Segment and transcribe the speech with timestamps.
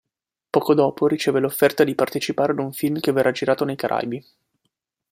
[0.49, 4.25] Poco dopo riceve l'offerta di partecipare ad un film che verrà girato nei Caraibi.